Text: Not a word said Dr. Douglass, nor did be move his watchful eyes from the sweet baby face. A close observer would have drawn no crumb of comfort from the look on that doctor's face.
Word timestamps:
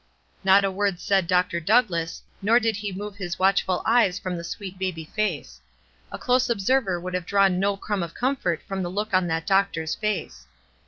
Not 0.43 0.65
a 0.65 0.71
word 0.71 0.99
said 0.99 1.27
Dr. 1.27 1.59
Douglass, 1.59 2.23
nor 2.41 2.59
did 2.59 2.77
be 2.81 2.91
move 2.91 3.15
his 3.17 3.37
watchful 3.37 3.83
eyes 3.85 4.17
from 4.17 4.35
the 4.35 4.43
sweet 4.43 4.79
baby 4.79 5.05
face. 5.05 5.61
A 6.11 6.17
close 6.17 6.49
observer 6.49 6.99
would 6.99 7.13
have 7.13 7.27
drawn 7.27 7.59
no 7.59 7.77
crumb 7.77 8.01
of 8.01 8.15
comfort 8.15 8.63
from 8.63 8.81
the 8.81 8.89
look 8.89 9.13
on 9.13 9.27
that 9.27 9.45
doctor's 9.45 9.93
face. 9.93 10.47